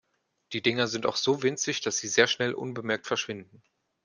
[0.53, 3.61] Die Dinger sind auch so winzig, dass sie sehr schnell unbemerkt verschwinden.